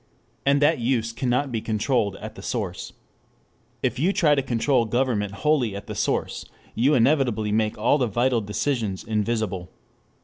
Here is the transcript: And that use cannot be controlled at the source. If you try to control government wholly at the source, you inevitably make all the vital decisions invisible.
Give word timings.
And 0.47 0.63
that 0.63 0.79
use 0.79 1.11
cannot 1.13 1.51
be 1.51 1.61
controlled 1.61 2.15
at 2.15 2.33
the 2.33 2.41
source. 2.41 2.93
If 3.83 3.99
you 3.99 4.11
try 4.11 4.33
to 4.33 4.41
control 4.41 4.85
government 4.85 5.31
wholly 5.45 5.75
at 5.75 5.85
the 5.85 5.93
source, 5.93 6.43
you 6.73 6.95
inevitably 6.95 7.51
make 7.51 7.77
all 7.77 7.99
the 7.99 8.07
vital 8.07 8.41
decisions 8.41 9.03
invisible. 9.03 9.69